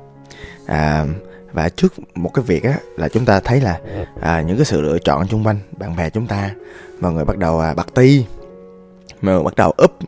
À, 0.67 1.05
và 1.53 1.69
trước 1.69 1.95
một 2.15 2.31
cái 2.35 2.45
việc 2.45 2.65
á 2.65 2.75
là 2.97 3.09
chúng 3.09 3.25
ta 3.25 3.41
thấy 3.41 3.61
là 3.61 3.81
à, 4.21 4.41
những 4.41 4.57
cái 4.57 4.65
sự 4.65 4.81
lựa 4.81 4.99
chọn 4.99 5.29
xung 5.29 5.47
quanh 5.47 5.59
bạn 5.79 5.97
bè 5.97 6.11
chúng 6.11 6.27
ta. 6.27 6.51
Mọi 7.01 7.13
người 7.13 7.25
bắt 7.25 7.39
đầu 7.39 7.61
à, 7.61 7.75
bật 7.75 7.95
ti 7.95 8.27
mà 9.21 9.43
bắt 9.43 9.55
đầu 9.57 9.71
úp 9.71 9.99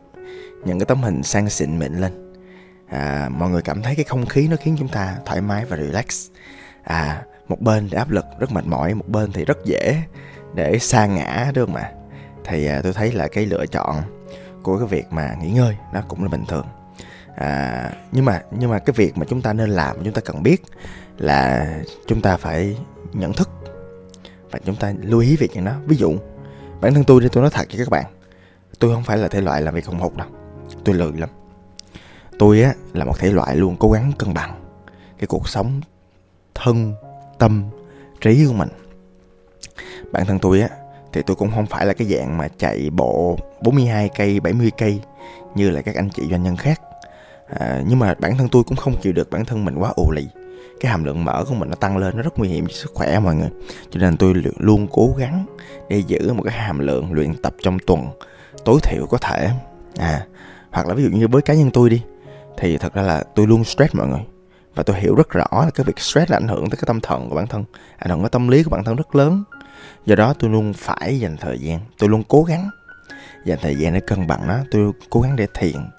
những 0.65 0.79
cái 0.79 0.85
tấm 0.85 1.03
hình 1.03 1.23
sang 1.23 1.49
xịn 1.49 1.79
mịn 1.79 1.93
lên. 1.93 2.33
À, 2.87 3.29
mọi 3.31 3.49
người 3.49 3.61
cảm 3.61 3.81
thấy 3.81 3.95
cái 3.95 4.05
không 4.05 4.25
khí 4.25 4.47
nó 4.47 4.55
khiến 4.55 4.75
chúng 4.79 4.87
ta 4.87 5.15
thoải 5.25 5.41
mái 5.41 5.65
và 5.65 5.77
relax. 5.77 6.27
À 6.83 7.23
một 7.47 7.61
bên 7.61 7.89
thì 7.89 7.97
áp 7.97 8.09
lực 8.09 8.25
rất 8.39 8.51
mệt 8.51 8.65
mỏi 8.65 8.93
một 8.93 9.07
bên 9.07 9.31
thì 9.31 9.45
rất 9.45 9.57
dễ 9.65 10.01
để 10.53 10.79
sa 10.79 11.05
ngã 11.05 11.51
đúng 11.55 11.65
không 11.65 11.75
ạ? 11.75 11.91
Thì 12.43 12.65
à, 12.67 12.81
tôi 12.83 12.93
thấy 12.93 13.11
là 13.11 13.27
cái 13.27 13.45
lựa 13.45 13.65
chọn 13.65 14.01
của 14.63 14.77
cái 14.77 14.87
việc 14.87 15.05
mà 15.11 15.35
nghỉ 15.41 15.51
ngơi 15.51 15.75
nó 15.93 16.01
cũng 16.07 16.23
là 16.23 16.29
bình 16.29 16.45
thường. 16.47 16.65
À, 17.35 17.91
nhưng 18.11 18.25
mà 18.25 18.41
nhưng 18.51 18.69
mà 18.69 18.79
cái 18.79 18.93
việc 18.93 19.17
mà 19.17 19.25
chúng 19.29 19.41
ta 19.41 19.53
nên 19.53 19.69
làm 19.69 20.03
chúng 20.03 20.13
ta 20.13 20.21
cần 20.25 20.43
biết 20.43 20.63
là 21.17 21.67
chúng 22.07 22.21
ta 22.21 22.37
phải 22.37 22.77
nhận 23.13 23.33
thức 23.33 23.49
và 24.51 24.59
chúng 24.65 24.75
ta 24.75 24.93
lưu 25.01 25.19
ý 25.19 25.35
việc 25.35 25.51
chuyện 25.53 25.65
đó 25.65 25.73
ví 25.85 25.95
dụ 25.95 26.13
bản 26.81 26.93
thân 26.93 27.03
tôi 27.03 27.21
đi 27.21 27.27
tôi 27.31 27.41
nói 27.41 27.51
thật 27.53 27.65
cho 27.69 27.77
các 27.77 27.89
bạn 27.89 28.05
tôi 28.79 28.93
không 28.93 29.03
phải 29.03 29.17
là 29.17 29.27
thể 29.27 29.41
loại 29.41 29.61
làm 29.61 29.75
việc 29.75 29.85
không 29.85 29.99
hụt 29.99 30.15
đâu. 30.15 30.27
Tôi 30.83 30.95
lười 30.95 31.11
lắm. 31.13 31.29
Tôi 32.39 32.61
á 32.61 32.73
là 32.93 33.05
một 33.05 33.19
thể 33.19 33.31
loại 33.31 33.55
luôn 33.55 33.75
cố 33.79 33.91
gắng 33.91 34.11
cân 34.17 34.33
bằng 34.33 34.61
cái 35.17 35.27
cuộc 35.27 35.49
sống 35.49 35.81
thân 36.55 36.93
tâm 37.37 37.63
trí 38.21 38.45
của 38.45 38.53
mình. 38.53 38.69
Bản 40.11 40.25
thân 40.25 40.39
tôi 40.39 40.61
á 40.61 40.69
thì 41.13 41.21
tôi 41.25 41.35
cũng 41.35 41.51
không 41.51 41.65
phải 41.65 41.85
là 41.85 41.93
cái 41.93 42.07
dạng 42.07 42.37
mà 42.37 42.47
chạy 42.57 42.89
bộ 42.89 43.37
42 43.61 44.09
cây 44.09 44.39
70 44.39 44.71
cây 44.77 45.01
như 45.55 45.69
là 45.69 45.81
các 45.81 45.95
anh 45.95 46.09
chị 46.09 46.23
doanh 46.29 46.43
nhân 46.43 46.55
khác. 46.55 46.81
À, 47.59 47.83
nhưng 47.87 47.99
mà 47.99 48.13
bản 48.19 48.37
thân 48.37 48.49
tôi 48.49 48.63
cũng 48.63 48.77
không 48.77 48.95
chịu 49.01 49.13
được 49.13 49.29
bản 49.29 49.45
thân 49.45 49.65
mình 49.65 49.75
quá 49.75 49.93
ù 49.95 50.11
lì. 50.11 50.27
Cái 50.79 50.91
hàm 50.91 51.03
lượng 51.03 51.25
mỡ 51.25 51.45
của 51.47 51.55
mình 51.55 51.69
nó 51.69 51.75
tăng 51.75 51.97
lên 51.97 52.15
nó 52.15 52.21
rất 52.21 52.39
nguy 52.39 52.49
hiểm 52.49 52.67
cho 52.67 52.73
sức 52.73 52.91
khỏe 52.93 53.19
mọi 53.19 53.35
người. 53.35 53.49
Cho 53.89 53.99
nên 53.99 54.17
tôi 54.17 54.33
luôn 54.57 54.87
cố 54.91 55.13
gắng 55.17 55.45
để 55.89 56.03
giữ 56.07 56.33
một 56.33 56.43
cái 56.43 56.53
hàm 56.53 56.79
lượng 56.79 57.13
luyện 57.13 57.35
tập 57.41 57.53
trong 57.63 57.77
tuần 57.87 58.07
tối 58.65 58.79
thiểu 58.83 59.05
có 59.09 59.17
thể. 59.17 59.49
À 59.97 60.25
hoặc 60.71 60.87
là 60.87 60.93
ví 60.93 61.03
dụ 61.03 61.09
như 61.09 61.27
với 61.27 61.41
cá 61.41 61.53
nhân 61.53 61.71
tôi 61.71 61.89
đi, 61.89 62.01
thì 62.57 62.77
thật 62.77 62.93
ra 62.93 63.01
là 63.01 63.23
tôi 63.35 63.47
luôn 63.47 63.63
stress 63.63 63.95
mọi 63.95 64.07
người. 64.07 64.25
Và 64.75 64.83
tôi 64.83 64.99
hiểu 64.99 65.15
rất 65.15 65.29
rõ 65.29 65.47
là 65.51 65.69
cái 65.75 65.83
việc 65.83 65.99
stress 65.99 66.31
là 66.31 66.37
ảnh 66.37 66.47
hưởng 66.47 66.69
tới 66.69 66.77
cái 66.77 66.83
tâm 66.85 66.99
thần 66.99 67.29
của 67.29 67.35
bản 67.35 67.47
thân, 67.47 67.63
ảnh 67.97 68.09
hưởng 68.09 68.21
tới 68.21 68.29
tâm 68.29 68.47
lý 68.47 68.63
của 68.63 68.69
bản 68.69 68.83
thân 68.83 68.95
rất 68.95 69.15
lớn. 69.15 69.43
Do 70.05 70.15
đó 70.15 70.33
tôi 70.39 70.49
luôn 70.49 70.73
phải 70.73 71.19
dành 71.19 71.37
thời 71.37 71.59
gian, 71.59 71.79
tôi 71.97 72.09
luôn 72.09 72.23
cố 72.27 72.43
gắng 72.43 72.69
dành 73.45 73.59
thời 73.61 73.75
gian 73.75 73.93
để 73.93 73.99
cân 73.99 74.27
bằng 74.27 74.47
nó. 74.47 74.57
Tôi 74.71 74.91
cố 75.09 75.21
gắng 75.21 75.35
để 75.35 75.47
thiện, 75.53 75.89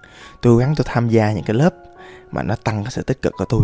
tôi 0.42 0.52
cố 0.52 0.56
gắng 0.56 0.74
tôi 0.76 0.84
tham 0.88 1.08
gia 1.08 1.32
những 1.32 1.44
cái 1.44 1.56
lớp 1.56 1.74
mà 2.30 2.42
nó 2.42 2.54
tăng 2.64 2.84
cái 2.84 2.90
sự 2.90 3.02
tích 3.02 3.22
cực 3.22 3.32
của 3.38 3.44
tôi. 3.44 3.62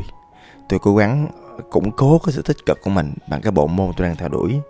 Tôi 0.69 0.79
cố 0.83 0.97
gắng, 0.97 1.29
củng 1.71 1.93
cố 1.93 2.19
cái 2.19 2.33
sự 2.33 2.43
tích 2.43 2.67
cực 2.67 2.79
của 2.83 2.91
mình 2.91 3.15
bằng 3.29 3.41
cái 3.41 3.51
bộ 3.51 3.67
môn 3.67 3.93
tôi 3.97 4.07
đang 4.07 4.17
theo 4.17 4.29
đuổi, 4.29 4.61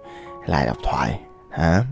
là 0.47 0.67
đọc 0.67 0.77
thoại, 0.85 1.21
hả? 1.51 1.85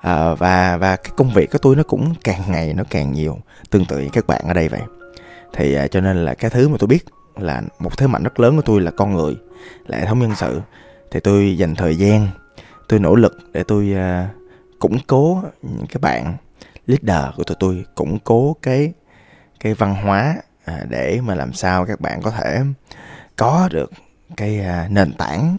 À, 0.00 0.34
và 0.34 0.76
và 0.76 0.96
cái 0.96 1.12
công 1.16 1.30
việc 1.30 1.50
của 1.52 1.58
tôi 1.58 1.76
nó 1.76 1.82
cũng 1.82 2.14
càng 2.24 2.40
ngày 2.48 2.74
nó 2.74 2.84
càng 2.90 3.12
nhiều 3.12 3.38
tương 3.70 3.84
tự 3.84 3.98
như 3.98 4.08
các 4.12 4.26
bạn 4.26 4.42
ở 4.48 4.54
đây 4.54 4.68
vậy. 4.68 4.80
Thì 5.52 5.74
à, 5.74 5.86
cho 5.86 6.00
nên 6.00 6.24
là 6.24 6.34
cái 6.34 6.50
thứ 6.50 6.68
mà 6.68 6.76
tôi 6.78 6.88
biết 6.88 7.04
là 7.36 7.62
một 7.78 7.98
thế 7.98 8.06
mạnh 8.06 8.22
rất 8.22 8.40
lớn 8.40 8.56
của 8.56 8.62
tôi 8.62 8.80
là 8.80 8.90
con 8.90 9.14
người 9.14 9.36
là 9.86 9.98
hệ 9.98 10.06
thống 10.06 10.18
nhân 10.18 10.34
sự. 10.36 10.60
Thì 11.10 11.20
tôi 11.20 11.56
dành 11.58 11.74
thời 11.74 11.96
gian 11.96 12.28
tôi 12.88 13.00
nỗ 13.00 13.14
lực 13.14 13.38
để 13.52 13.62
tôi 13.68 13.92
à, 13.94 14.28
củng 14.78 14.98
cố 15.06 15.42
những 15.62 15.86
cái 15.86 15.98
bạn 16.00 16.36
leader 16.86 17.34
của 17.36 17.44
tụi 17.44 17.56
tôi 17.60 17.84
củng 17.94 18.18
cố 18.18 18.56
cái 18.62 18.92
cái 19.60 19.74
văn 19.74 19.94
hóa 19.94 20.36
à, 20.64 20.84
để 20.88 21.20
mà 21.24 21.34
làm 21.34 21.52
sao 21.52 21.86
các 21.86 22.00
bạn 22.00 22.22
có 22.22 22.30
thể 22.30 22.60
có 23.36 23.68
được 23.72 23.90
cái 24.36 24.60
à, 24.60 24.88
nền 24.90 25.12
tảng 25.12 25.56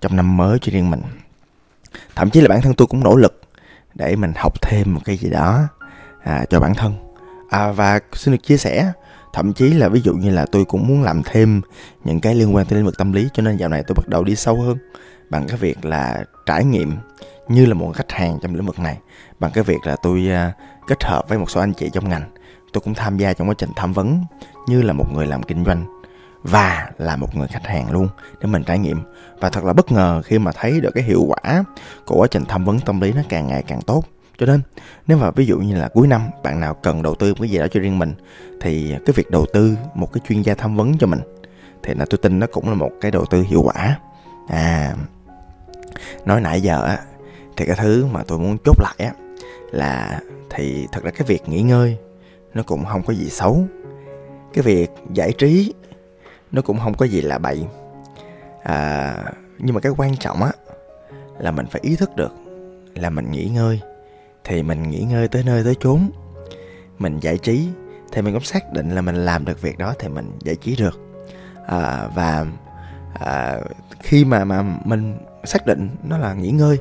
trong 0.00 0.16
năm 0.16 0.36
mới 0.36 0.58
cho 0.58 0.72
riêng 0.72 0.90
mình. 0.90 1.02
Thậm 2.14 2.30
chí 2.30 2.40
là 2.40 2.48
bản 2.48 2.62
thân 2.62 2.74
tôi 2.74 2.86
cũng 2.86 3.04
nỗ 3.04 3.16
lực 3.16 3.40
để 3.96 4.16
mình 4.16 4.32
học 4.36 4.62
thêm 4.62 4.94
một 4.94 5.00
cái 5.04 5.16
gì 5.16 5.30
đó 5.30 5.62
à, 6.24 6.44
cho 6.50 6.60
bản 6.60 6.74
thân. 6.74 6.94
À, 7.50 7.72
và 7.72 8.00
xin 8.12 8.34
được 8.34 8.42
chia 8.42 8.56
sẻ 8.56 8.92
thậm 9.32 9.52
chí 9.52 9.68
là 9.68 9.88
ví 9.88 10.00
dụ 10.00 10.14
như 10.14 10.30
là 10.30 10.46
tôi 10.52 10.64
cũng 10.64 10.86
muốn 10.86 11.02
làm 11.02 11.22
thêm 11.24 11.60
những 12.04 12.20
cái 12.20 12.34
liên 12.34 12.54
quan 12.54 12.66
tới 12.66 12.76
lĩnh 12.76 12.84
vực 12.84 12.98
tâm 12.98 13.12
lý 13.12 13.28
cho 13.32 13.42
nên 13.42 13.56
dạo 13.56 13.68
này 13.68 13.82
tôi 13.86 13.94
bắt 13.94 14.08
đầu 14.08 14.24
đi 14.24 14.36
sâu 14.36 14.60
hơn 14.60 14.78
bằng 15.30 15.46
cái 15.48 15.56
việc 15.56 15.84
là 15.84 16.24
trải 16.46 16.64
nghiệm 16.64 16.96
như 17.48 17.66
là 17.66 17.74
một 17.74 17.92
khách 17.94 18.12
hàng 18.12 18.38
trong 18.42 18.54
lĩnh 18.54 18.66
vực 18.66 18.78
này 18.78 18.98
bằng 19.40 19.50
cái 19.54 19.64
việc 19.64 19.78
là 19.84 19.96
tôi 20.02 20.28
uh, 20.28 20.54
kết 20.88 21.04
hợp 21.04 21.28
với 21.28 21.38
một 21.38 21.50
số 21.50 21.60
anh 21.60 21.72
chị 21.72 21.90
trong 21.92 22.08
ngành. 22.08 22.30
Tôi 22.72 22.80
cũng 22.80 22.94
tham 22.94 23.16
gia 23.16 23.32
trong 23.32 23.48
quá 23.48 23.54
trình 23.58 23.70
tham 23.76 23.92
vấn 23.92 24.24
như 24.68 24.82
là 24.82 24.92
một 24.92 25.04
người 25.14 25.26
làm 25.26 25.42
kinh 25.42 25.64
doanh 25.64 25.95
và 26.46 26.90
là 26.98 27.16
một 27.16 27.36
người 27.36 27.46
khách 27.48 27.66
hàng 27.66 27.92
luôn, 27.92 28.08
để 28.40 28.46
mình 28.46 28.64
trải 28.64 28.78
nghiệm. 28.78 29.02
Và 29.40 29.50
thật 29.50 29.64
là 29.64 29.72
bất 29.72 29.92
ngờ 29.92 30.22
khi 30.24 30.38
mà 30.38 30.52
thấy 30.52 30.80
được 30.80 30.90
cái 30.94 31.04
hiệu 31.04 31.24
quả 31.28 31.64
của 32.06 32.16
quá 32.16 32.28
trình 32.30 32.44
tham 32.48 32.64
vấn 32.64 32.80
tâm 32.80 33.00
lý 33.00 33.12
nó 33.12 33.22
càng 33.28 33.46
ngày 33.46 33.62
càng 33.62 33.80
tốt. 33.82 34.04
Cho 34.38 34.46
nên, 34.46 34.60
nếu 35.06 35.18
mà 35.18 35.30
ví 35.30 35.46
dụ 35.46 35.58
như 35.58 35.76
là 35.76 35.88
cuối 35.88 36.06
năm, 36.06 36.22
bạn 36.42 36.60
nào 36.60 36.74
cần 36.74 37.02
đầu 37.02 37.14
tư 37.14 37.34
một 37.34 37.40
cái 37.40 37.50
gì 37.50 37.58
đó 37.58 37.66
cho 37.70 37.80
riêng 37.80 37.98
mình, 37.98 38.14
thì 38.60 38.94
cái 39.06 39.12
việc 39.14 39.30
đầu 39.30 39.46
tư 39.52 39.76
một 39.94 40.12
cái 40.12 40.20
chuyên 40.28 40.42
gia 40.42 40.54
tham 40.54 40.76
vấn 40.76 40.98
cho 40.98 41.06
mình, 41.06 41.20
thì 41.82 41.94
là 41.94 42.06
tôi 42.10 42.18
tin 42.22 42.38
nó 42.38 42.46
cũng 42.52 42.68
là 42.68 42.74
một 42.74 42.90
cái 43.00 43.10
đầu 43.10 43.24
tư 43.26 43.42
hiệu 43.42 43.62
quả. 43.62 43.98
À 44.48 44.94
nói 46.24 46.40
nãy 46.40 46.60
giờ 46.60 46.84
á, 46.84 46.98
thì 47.56 47.66
cái 47.66 47.76
thứ 47.76 48.06
mà 48.06 48.22
tôi 48.26 48.38
muốn 48.38 48.56
chốt 48.64 48.80
lại 48.80 48.94
á, 48.98 49.12
là 49.70 50.20
thì 50.50 50.86
thật 50.92 51.04
ra 51.04 51.10
cái 51.10 51.26
việc 51.26 51.48
nghỉ 51.48 51.62
ngơi 51.62 51.96
nó 52.54 52.62
cũng 52.62 52.84
không 52.84 53.02
có 53.02 53.14
gì 53.14 53.28
xấu. 53.30 53.64
Cái 54.54 54.62
việc 54.62 54.90
giải 55.12 55.32
trí 55.32 55.74
nó 56.52 56.62
cũng 56.62 56.78
không 56.78 56.94
có 56.94 57.06
gì 57.06 57.20
là 57.20 57.38
bậy. 57.38 57.64
À, 58.62 59.16
nhưng 59.58 59.74
mà 59.74 59.80
cái 59.80 59.92
quan 59.96 60.16
trọng 60.16 60.42
á 60.42 60.52
là 61.38 61.50
mình 61.50 61.66
phải 61.66 61.80
ý 61.84 61.96
thức 61.96 62.16
được 62.16 62.32
là 62.94 63.10
mình 63.10 63.30
nghỉ 63.30 63.44
ngơi. 63.44 63.80
Thì 64.44 64.62
mình 64.62 64.90
nghỉ 64.90 65.00
ngơi 65.00 65.28
tới 65.28 65.42
nơi 65.46 65.64
tới 65.64 65.74
chốn 65.80 66.10
mình 66.98 67.18
giải 67.20 67.38
trí 67.38 67.68
thì 68.12 68.22
mình 68.22 68.34
cũng 68.34 68.42
xác 68.42 68.72
định 68.72 68.90
là 68.90 69.02
mình 69.02 69.14
làm 69.16 69.44
được 69.44 69.62
việc 69.62 69.78
đó 69.78 69.94
thì 69.98 70.08
mình 70.08 70.32
giải 70.40 70.56
trí 70.56 70.76
được. 70.76 71.00
À, 71.66 72.08
và 72.14 72.46
à, 73.14 73.56
khi 74.00 74.24
mà 74.24 74.44
mà 74.44 74.62
mình 74.84 75.18
xác 75.44 75.66
định 75.66 75.88
nó 76.04 76.18
là 76.18 76.34
nghỉ 76.34 76.50
ngơi 76.50 76.78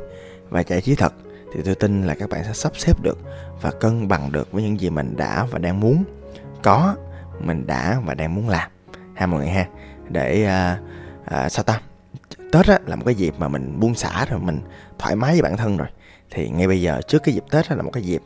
và 0.49 0.63
giải 0.67 0.81
trí 0.81 0.95
thật 0.95 1.13
thì 1.53 1.61
tôi 1.65 1.75
tin 1.75 2.03
là 2.03 2.15
các 2.15 2.29
bạn 2.29 2.43
sẽ 2.43 2.53
sắp 2.53 2.71
xếp 2.75 3.01
được 3.01 3.17
và 3.61 3.71
cân 3.71 4.07
bằng 4.07 4.31
được 4.31 4.51
với 4.51 4.63
những 4.63 4.79
gì 4.79 4.89
mình 4.89 5.17
đã 5.17 5.45
và 5.51 5.59
đang 5.59 5.79
muốn 5.79 6.03
có 6.63 6.95
mình 7.39 7.67
đã 7.67 8.01
và 8.05 8.13
đang 8.13 8.35
muốn 8.35 8.49
làm 8.49 8.71
ha 9.15 9.25
mọi 9.25 9.39
người 9.39 9.49
ha. 9.49 9.65
Để 10.09 10.45
à, 10.45 10.79
à, 11.25 11.49
sao 11.49 11.63
ta? 11.63 11.81
Tết 12.51 12.67
á, 12.67 12.79
là 12.85 12.95
một 12.95 13.03
cái 13.05 13.15
dịp 13.15 13.33
mà 13.37 13.47
mình 13.47 13.79
buông 13.79 13.95
xả 13.95 14.25
rồi 14.29 14.39
mình 14.39 14.59
thoải 14.99 15.15
mái 15.15 15.31
với 15.31 15.41
bản 15.41 15.57
thân 15.57 15.77
rồi. 15.77 15.87
Thì 16.31 16.49
ngay 16.49 16.67
bây 16.67 16.81
giờ 16.81 17.01
trước 17.07 17.23
cái 17.23 17.35
dịp 17.35 17.43
tết 17.51 17.71
là 17.71 17.81
một 17.81 17.91
cái 17.93 18.03
dịp 18.03 18.21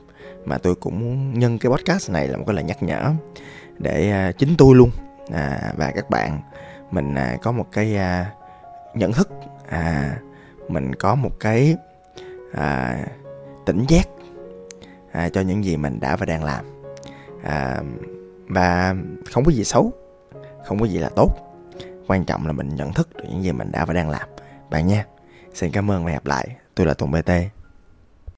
mà 0.45 0.57
tôi 0.57 0.75
cũng 0.75 0.99
muốn 0.99 1.39
nhân 1.39 1.57
cái 1.59 1.69
podcast 1.71 2.11
này 2.11 2.27
là 2.27 2.37
một 2.37 2.43
cái 2.47 2.55
lời 2.55 2.63
nhắc 2.63 2.83
nhở 2.83 3.11
để 3.77 4.11
à, 4.11 4.31
chính 4.31 4.55
tôi 4.57 4.75
luôn 4.75 4.89
à, 5.33 5.73
và 5.77 5.91
các 5.91 6.09
bạn 6.09 6.39
mình 6.91 7.15
à, 7.15 7.37
có 7.41 7.51
một 7.51 7.65
cái 7.71 7.97
à, 7.97 8.31
nhận 8.93 9.13
thức 9.13 9.29
à, 9.69 10.15
mình 10.67 10.95
có 10.95 11.15
một 11.15 11.39
cái 11.39 11.75
à, 12.53 12.97
tỉnh 13.65 13.85
giác 13.87 14.07
à, 15.11 15.29
cho 15.29 15.41
những 15.41 15.63
gì 15.63 15.77
mình 15.77 15.99
đã 15.99 16.15
và 16.15 16.25
đang 16.25 16.43
làm. 16.43 16.65
À, 17.43 17.81
và 18.47 18.95
không 19.33 19.45
có 19.45 19.51
gì 19.51 19.63
xấu 19.63 19.91
không 20.65 20.79
có 20.79 20.85
gì 20.85 20.97
là 20.97 21.09
tốt. 21.15 21.29
Quan 22.07 22.25
trọng 22.25 22.47
là 22.47 22.51
mình 22.51 22.75
nhận 22.75 22.93
thức 22.93 23.09
được 23.15 23.23
những 23.29 23.43
gì 23.43 23.51
mình 23.51 23.71
đã 23.71 23.85
và 23.85 23.93
đang 23.93 24.09
làm. 24.09 24.29
Bạn 24.69 24.87
nha, 24.87 25.05
xin 25.53 25.71
cảm 25.71 25.91
ơn 25.91 26.05
và 26.05 26.11
hẹn 26.11 26.15
gặp 26.15 26.25
lại. 26.25 26.47
Tôi 26.75 26.87
là 26.87 26.93
tùng 26.93 27.11
bt 27.11 27.31